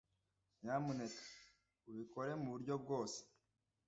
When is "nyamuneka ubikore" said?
0.61-2.31